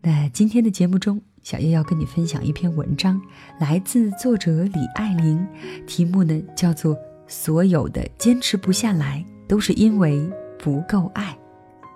[0.00, 3.20] 那今天的节目中，小叶要跟你分享一篇文章，
[3.58, 5.44] 来自作者李爱玲，
[5.86, 6.94] 题目呢叫做
[7.26, 11.24] 《所有的坚持不下来都是因为不够爱》，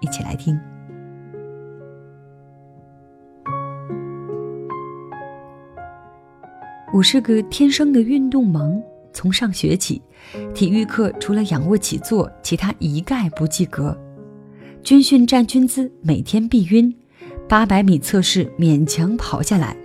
[0.00, 0.58] 一起来听。
[6.92, 8.80] 我是个天生的运动盲，
[9.12, 10.02] 从上学起，
[10.54, 13.96] 体育课除了仰卧起坐，其他一概不及格。
[14.82, 16.92] 军训站军姿，每天必晕；
[17.48, 19.76] 八百米测试勉强跑下来，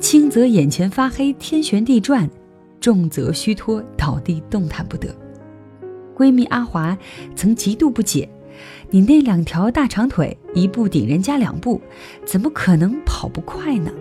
[0.00, 2.26] 轻则眼前发黑，天旋地转；
[2.80, 5.14] 重则虚脱，倒地动弹不得。
[6.16, 6.96] 闺蜜阿华
[7.36, 8.26] 曾极度不解
[8.88, 11.78] ：“你那两条大长腿，一步顶人家两步，
[12.24, 13.92] 怎么可能跑不快呢？”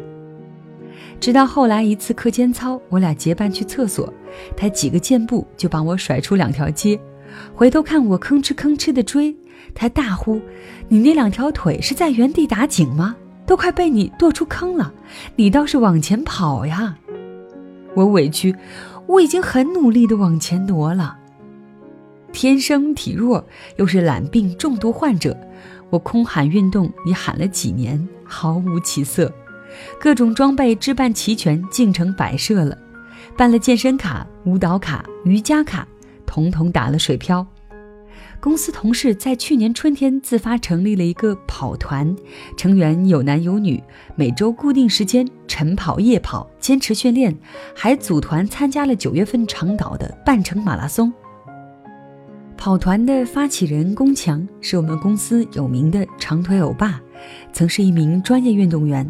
[1.20, 4.12] 直到后来一次课间操，我俩结伴去厕所，
[4.56, 6.98] 他几个箭步就把我甩出两条街。
[7.54, 9.36] 回头看我吭哧吭哧的追，
[9.74, 10.42] 他大呼
[10.90, 13.16] ：“你那两条腿是在原地打井吗？
[13.46, 14.94] 都快被你跺出坑了，
[15.36, 16.98] 你倒是往前跑呀！”
[17.96, 18.56] 我委屈，
[19.08, 21.18] 我已经很努力地往前挪了。
[22.32, 23.46] 天生体弱，
[23.76, 25.38] 又是懒病重度患者，
[25.90, 29.30] 我空喊运动也喊了几年，毫无起色。
[30.00, 32.78] 各种装备置办齐全，进城摆设了，
[33.38, 35.86] 办了健身卡、舞蹈卡、瑜伽卡，
[36.26, 37.46] 统统打了水漂。
[38.42, 42.14] 公司同事在去年春天自发成立了一个跑团，
[42.58, 43.82] 成员有男有女，
[44.16, 47.38] 每周固定时间晨跑、夜跑，坚持训练，
[47.76, 51.14] 还组团参加了九月份长岛的半程马拉松。
[52.58, 57.00] 跑团的发起人龚强是我们公司有名的长腿欧巴，
[57.54, 59.08] 曾是一名专业运动员。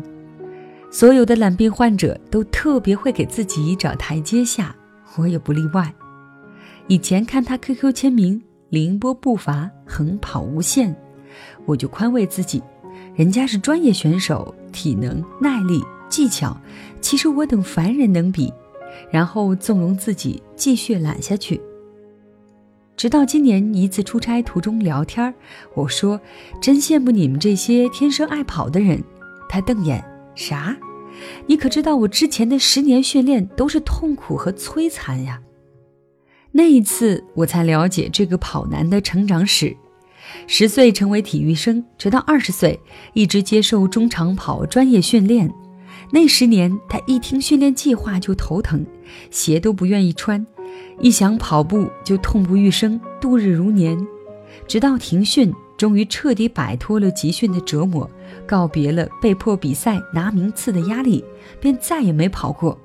[0.91, 4.75] 所有的懒病患者都特别会给自己找台阶下，
[5.15, 5.93] 我也不例外。
[6.87, 8.41] 以前看他 QQ 签名
[8.71, 10.95] “凌波步伐，横跑无限”，
[11.67, 12.63] 我就宽慰自己，
[13.13, 16.55] 人家是专业选手，体能、耐力、技巧，
[17.01, 18.51] 其实我等凡人能比。
[19.09, 21.59] 然后纵容自己继续懒下去。
[22.95, 25.33] 直到今年一次出差途中聊天
[25.73, 26.19] 我说
[26.61, 29.03] ：“真羡慕你们这些天生爱跑的人。”
[29.49, 30.01] 他瞪眼。
[30.33, 30.77] 啥？
[31.45, 35.41] 你可知道我之前的十年训练都是痛苦和摧残呀？
[36.51, 39.75] 那一次我才了解这个跑男的成长史：
[40.47, 42.79] 十岁成为体育生，直到二十岁
[43.13, 45.51] 一直接受中长跑专业训练。
[46.11, 48.85] 那十年，他一听训练计划就头疼，
[49.29, 50.45] 鞋都不愿意穿；
[50.99, 53.97] 一想跑步就痛不欲生，度日如年。
[54.67, 55.53] 直到停训。
[55.77, 58.07] 终于彻底摆脱了集训的折磨，
[58.45, 61.25] 告别了被迫比赛拿名次的压力，
[61.59, 62.79] 便再也没跑过。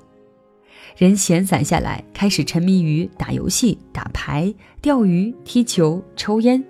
[0.95, 6.63] 人闲散下来，开始沉迷于打游戏、打牌、钓鱼、踢球、抽烟。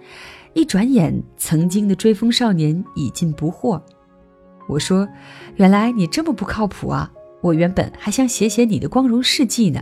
[0.53, 3.81] 一转眼，曾经的追风少年已近不惑。
[4.67, 5.07] 我说
[5.55, 7.11] ：“原来你这么不靠谱啊！
[7.41, 9.81] 我原本还想写写你的光荣事迹呢。”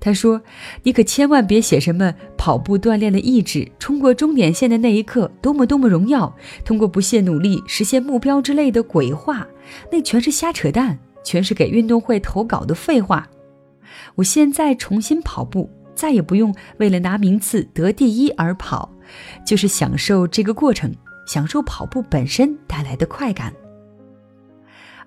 [0.00, 0.40] 他说
[0.84, 6.34] ：“你可千万别写什么跑步锻炼的意志，冲过终点线的那一刻多么多么荣耀，
[6.64, 9.46] 通过不懈努力实现目标之类的鬼话，
[9.90, 13.28] 那全是瞎扯淡，全是给运动会投稿的废话。
[14.14, 18.90] 我现在重新跑步，再也不用为了拿名次得第一而跑，
[19.46, 20.94] 就是享受这个过程，
[21.26, 23.52] 享受跑步本身带来的快感。”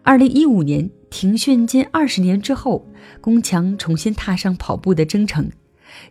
[0.03, 2.87] 二零一五年停训近二十年之后，
[3.21, 5.51] 宫强重新踏上跑步的征程。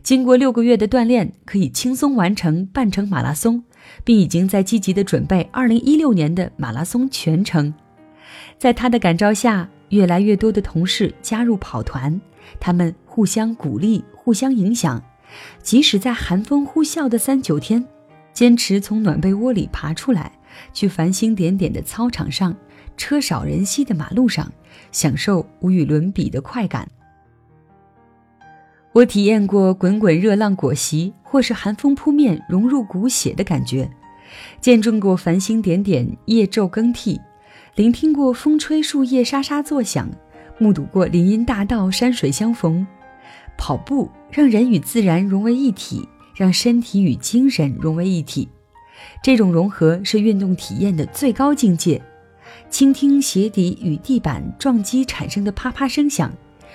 [0.02, 3.64] 经过六个月的锻炼，可以轻松完成半程马拉松，
[4.04, 7.72] 并已经在积极的准备二零一六年的马拉松全程。
[8.58, 12.20] 在他的感召下，越来越多的同事加入跑团，
[12.58, 15.00] 他们互相鼓励，互相影响。
[15.62, 17.86] 即使在寒风呼啸的三九天，
[18.32, 20.32] 坚持从暖被窝里爬出来，
[20.72, 22.56] 去繁星点点的操场上。
[22.96, 24.52] 车少人稀的马路上，
[24.92, 26.86] 享受无与伦比的快感。
[28.92, 33.88] 我体验过滚滚热浪裹袭，或是寒风扑面融入骨血的感觉；
[34.60, 37.18] 见证过繁星点点夜昼更替，
[37.80, 40.06] 聆听过风吹树叶沙沙作响，
[40.58, 42.86] 目睹过林荫大道山水相逢。
[43.56, 48.46] 跑步让人与自然融为一体，让身体与精神融为一体。
[49.22, 51.98] 这种融合是运动体验的最高境界。
[52.68, 56.30] 倾听鞋底与地板撞击产生的啪啪声响，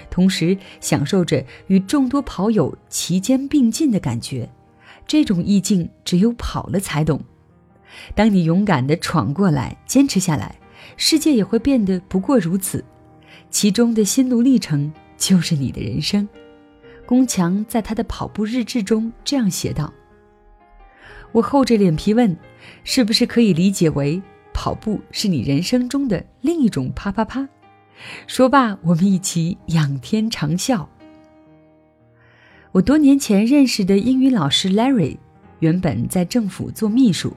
[0.10, 4.50] 同时享受着与众多跑友齐肩并进的感觉。
[5.06, 7.22] 这种意境只有跑了才懂。
[8.16, 10.56] 当你勇敢地闯过来，坚持下来，
[10.98, 12.84] 世界也会变得不过如此。
[13.50, 16.28] 其中的心路历程就是你的人生。
[17.06, 19.94] 宫强在他的跑步日志中这样写道
[21.32, 22.36] ：“我厚着脸皮问，
[22.84, 24.22] 是不是可以理解为
[24.54, 27.48] 跑步是你人生中的另一种啪啪啪？”
[28.28, 30.86] 说罢，我们一起仰天长啸。
[32.74, 35.18] 我多年前认识的英语老师 Larry，
[35.60, 37.34] 原本在政府做秘书。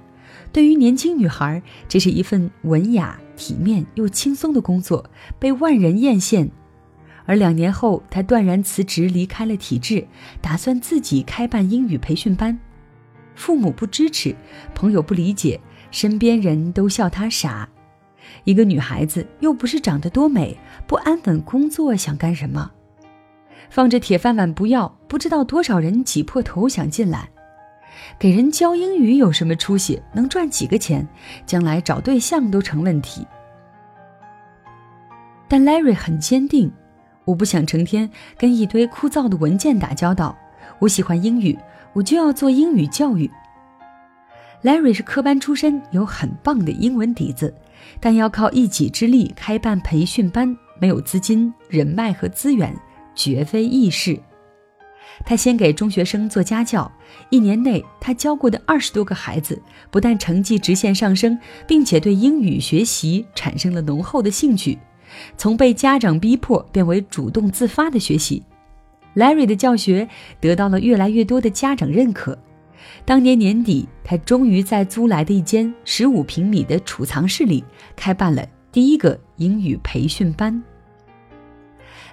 [0.53, 5.09] 对于年轻女孩，这是一份文雅、体面又轻松的工作，
[5.39, 6.51] 被万人艳羡。
[7.25, 10.07] 而两年后，他断然辞职，离开了体制，
[10.43, 12.59] 打算自己开办英语培训班。
[13.35, 14.35] 父母不支持，
[14.75, 17.69] 朋友不理解，身边人都笑他傻。
[18.45, 22.71] 一个女孩子又不是长得多美，不安稳工作想干什么？
[23.71, 27.31] 放着铁饭碗不要，不知道多少人挤破头想进来。
[28.19, 30.01] 给人教英语有什么出息？
[30.13, 31.07] 能赚几个钱？
[31.47, 33.27] 将来找对象都成问题。
[35.49, 36.71] 但 Larry 很坚定，
[37.25, 40.37] 我不想成天跟一堆枯燥的文件打交道。
[40.79, 41.59] 我喜欢英语，
[41.93, 43.31] 我就要做英语教育。
[44.63, 47.55] Larry 是科班出身，有很棒的英文底子，
[48.01, 52.77] 但要靠一己之力开办培训班，没有资金、人脉和资源，
[53.15, 54.19] 绝非易事。
[55.25, 56.91] 他先给中学生做家教，
[57.31, 59.61] 一年内他教过的二十多个孩子，
[59.91, 64.79] 不但成绩直线上升，并且对英语学习产生了浓厚的兴趣，
[65.37, 68.43] 从被家长逼迫变为主动自发的学习。
[69.15, 70.09] Larry 的教学
[70.41, 72.39] 得到了越来越多的家长认可。
[73.05, 77.65] 当年年底，他终于在租来的一间十五平米的储藏室里
[77.97, 80.63] 开办了第一个英语培训班。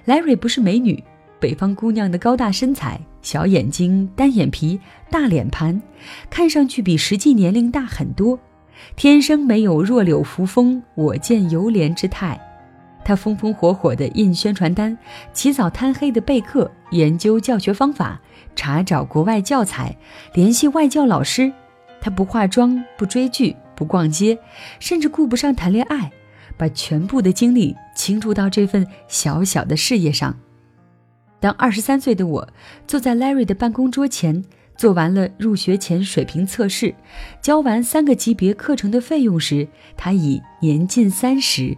[0.06, 1.02] Larry 不是美女。
[1.46, 5.80] 北方姑娘的高大身材、小眼睛、单眼皮、大脸盘，
[6.28, 8.36] 看上去比实际年龄大很多。
[8.96, 12.36] 天生没有弱柳扶风、我见犹怜之态。
[13.04, 14.98] 她风风火火地印宣传单，
[15.32, 18.20] 起早贪黑地备课，研究教学方法，
[18.56, 19.96] 查找国外教材，
[20.34, 21.52] 联系外教老师。
[22.00, 24.36] 她不化妆，不追剧，不逛街，
[24.80, 26.10] 甚至顾不上谈恋爱，
[26.56, 30.36] 把全部的精力倾注到这份小小的事业上。
[31.38, 32.48] 当二十三岁的我
[32.86, 34.42] 坐在 Larry 的办公桌前，
[34.76, 36.94] 做完了入学前水平测试，
[37.40, 41.76] 交完三个级别课程的费用时，他已年近三十。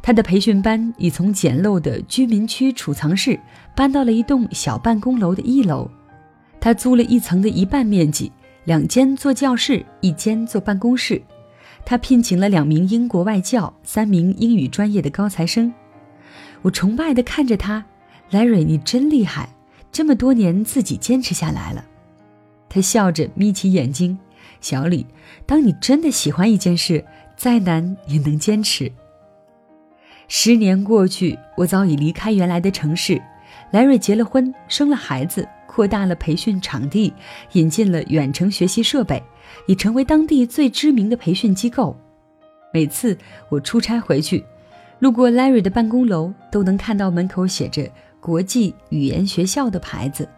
[0.00, 3.38] 他的培训班已从简陋的居民区储藏室
[3.74, 5.90] 搬到了一栋小办公楼的一楼。
[6.60, 8.30] 他租了一层的一半面积，
[8.64, 11.20] 两间做教室，一间做办公室。
[11.84, 15.72] 他聘请了两名英国外教，三名英语专业的高材生。
[16.62, 17.84] 我崇拜地看着他。
[18.30, 19.48] Larry，你真厉害，
[19.90, 21.84] 这么多年自己坚持下来了。
[22.68, 24.18] 他笑着眯起眼睛。
[24.60, 25.06] 小李，
[25.46, 27.04] 当你真的喜欢一件事，
[27.36, 28.90] 再难也能坚持。
[30.26, 33.20] 十年过去，我早已离开原来的城市。
[33.72, 37.12] Larry 结了婚，生了孩子，扩大了培训场地，
[37.52, 39.22] 引进了远程学习设备，
[39.66, 41.96] 已成为当地最知名的培训机构。
[42.72, 43.16] 每次
[43.48, 44.44] 我出差回去，
[44.98, 47.88] 路过 Larry 的办公楼，都能看到门口写着。
[48.20, 50.28] 国际语言学校的牌子。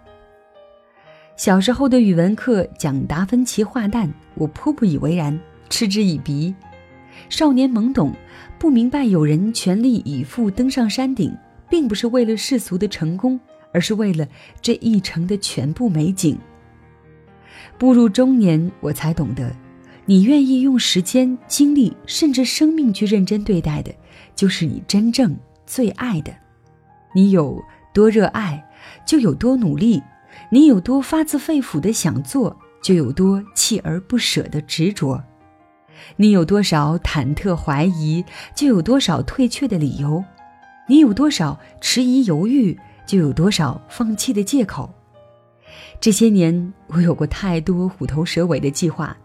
[1.37, 6.54] 小时候的语文课讲达芬奇画蛋，我颇不以为然，嗤之以鼻。
[7.28, 8.12] 少年懵懂，
[8.58, 11.34] 不明白有人全力以赴登上山顶，
[11.68, 13.40] 并不是为了世俗的成功，
[13.72, 14.26] 而是为了
[14.60, 16.38] 这一程的全部美景。
[17.78, 19.50] 步入中年，我才懂得，
[20.04, 23.90] 你愿意用时间、精力，甚至生命去认真对待的，
[24.34, 25.34] 就是你真正
[25.66, 26.32] 最爱的。
[27.12, 27.62] 你有
[27.92, 28.64] 多热爱，
[29.04, 30.00] 就有多努力；
[30.50, 35.20] 你有多发自肺腑的想做，就有多锲而不舍的执着；
[36.16, 38.24] 你有多少忐忑怀疑，
[38.54, 40.22] 就有多少退却的理由；
[40.88, 44.92] 你有多少迟疑犹豫，就有多少放弃的借口。
[46.00, 49.16] 这些年，我有过太多虎头蛇尾的计划，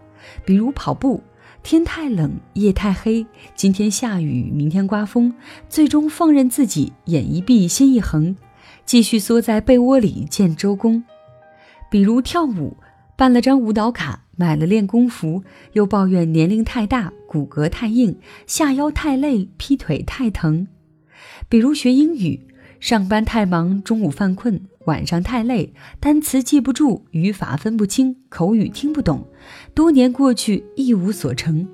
[0.43, 1.21] 比如跑步。
[1.65, 5.33] 天太冷，夜太黑，今天下雨，明天刮风，
[5.67, 8.35] 最终放任自己眼一闭心一横，
[8.85, 11.03] 继续缩在被窝里见周公。
[11.89, 12.77] 比如跳舞，
[13.17, 15.43] 办了张舞蹈卡，买了练功服，
[15.73, 20.67] 又抱怨年龄太大，骨骼太硬，下腰太累，劈腿太疼。
[21.49, 22.45] 比如学英语，
[22.79, 24.61] 上班太忙，中午犯困。
[24.85, 29.27] 晚上太累，单词记不住，语法分不清，口语听不懂，
[29.73, 31.67] 多年过去一无所成。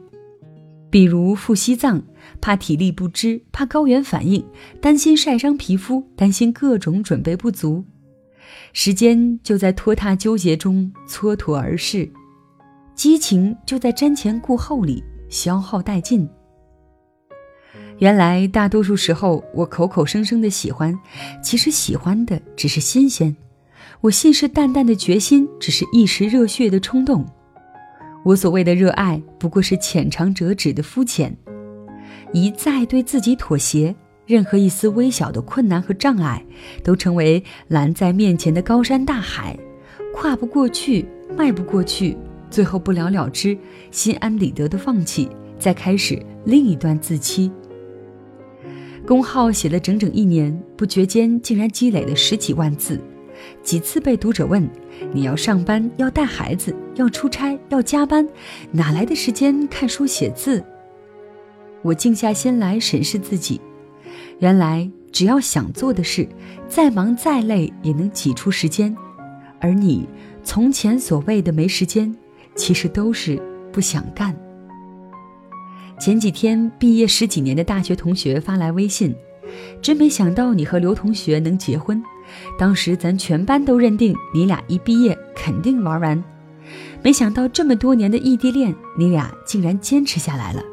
[0.89, 2.01] 比如赴西藏，
[2.41, 4.45] 怕体力不支，怕高原反应，
[4.81, 7.85] 担心晒伤皮肤，担心各种准备不足。
[8.73, 12.11] 时间就在拖沓纠结中蹉跎而逝，
[12.95, 16.27] 激情就在瞻前顾后里消耗殆尽。
[18.01, 20.99] 原来大多数时候，我口口声声的喜欢，
[21.43, 23.35] 其实喜欢的只是新鲜；
[24.01, 27.23] 我信誓旦旦的决心，只是一时热血的冲动；
[28.25, 31.37] 我所谓的热爱，不过是浅尝辄止的肤浅。
[32.33, 36.43] 一再对自己妥协，任何一丝微小的困难和障碍，
[36.83, 39.55] 都成为拦在面前的高山大海，
[40.11, 41.05] 跨不过去，
[41.37, 42.17] 迈不过去，
[42.49, 43.55] 最后不了了之，
[43.91, 45.29] 心安理得的放弃，
[45.59, 47.51] 再开始另一段自欺。
[49.11, 52.97] 公号写了整整一年，不觉间竟然积累了十几万字。
[53.61, 54.65] 几次被读者问
[55.11, 58.25] ：“你要上班，要带孩子，要出差，要加班，
[58.71, 60.63] 哪来的时间看书写字？”
[61.83, 63.59] 我静下心来审视自己，
[64.39, 66.25] 原来只要想做的事，
[66.69, 68.95] 再忙再累也能挤出时间。
[69.59, 70.07] 而你
[70.41, 72.15] 从前所谓的没时间，
[72.55, 73.37] 其实都是
[73.73, 74.33] 不想干。
[76.01, 79.15] 前几天，毕业十几年的大学同学发来微信，
[79.83, 82.01] 真没想到你和刘同学能结婚。
[82.57, 86.23] 当时咱全班都认定你俩一毕业肯定玩完，
[87.03, 90.63] 没想到这么多年的异地恋，你俩竟然坚持下来了。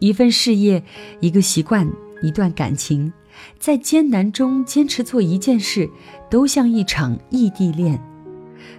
[0.00, 0.82] 一份事业，
[1.20, 1.88] 一个习惯，
[2.20, 3.12] 一段感情，
[3.60, 5.88] 在艰难中坚持做一件事，
[6.28, 7.96] 都像一场异地恋。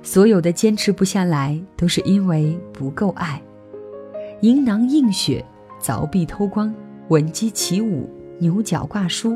[0.04, 3.42] 所有的坚持不下来，都是因为不够爱。
[4.42, 5.44] 迎囊映雪，
[5.82, 6.74] 凿壁偷光，
[7.10, 9.36] 闻鸡起舞，牛角挂书。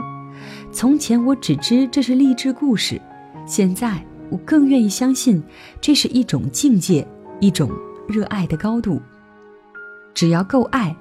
[0.72, 3.02] 从前我只知这是励志故事，
[3.46, 5.44] 现在我更愿意相信，
[5.82, 7.06] 这是一种境界，
[7.42, 7.70] 一种
[8.08, 9.02] 热爱的高度。
[10.14, 10.96] 只要够爱，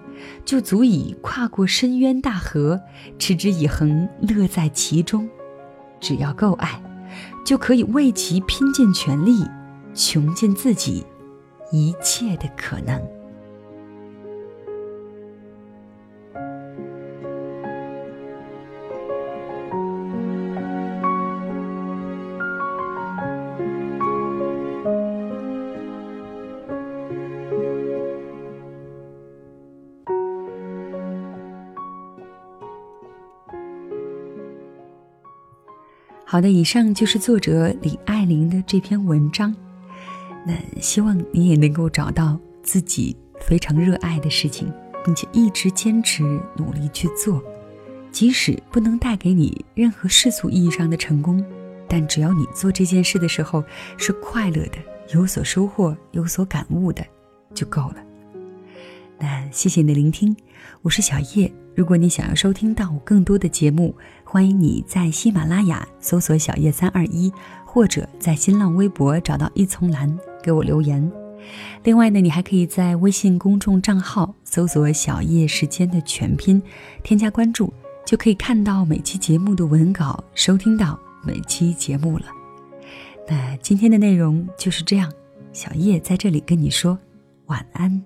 [0.45, 2.81] 就足以跨过深渊大河，
[3.21, 5.29] 持之以恒，乐在其中。
[6.01, 6.83] 只要够爱，
[7.47, 9.47] 就可以为其拼尽全力，
[9.95, 11.07] 穷尽自己
[11.71, 13.01] 一切的可能。
[36.33, 39.55] 好的，以上就是作者李爱玲的这篇文章。
[40.47, 44.73] 那希望你也能够找到自己非常热爱的事情，
[45.05, 46.23] 并且一直坚持
[46.57, 47.45] 努力去做。
[48.11, 51.45] 即使不能带给你任何世俗意义上的成功，
[51.87, 53.63] 但只要你做这件事的时候
[53.99, 54.79] 是快乐的、
[55.13, 57.05] 有所收获、有所感悟的，
[57.53, 57.97] 就够了。
[59.19, 60.35] 那谢谢你的聆听，
[60.81, 61.53] 我是小叶。
[61.75, 63.95] 如果你想要收听到更多的节目，
[64.33, 67.31] 欢迎你在喜马拉雅搜索“小叶三二一”，
[67.67, 71.13] 或者在新浪微博找到一丛蓝给我留言。
[71.85, 76.63] 另外呢，你还可以在微信公众账号搜索“小叶时间”的全拼，
[77.03, 77.71] 添加关注，
[78.07, 82.25] 就可以看到每期节目的文稿，收听到每期节目了。
[83.29, 85.13] 那今天的内容就是这样，
[85.53, 86.99] 小叶在这里跟你说
[87.49, 88.03] 晚安。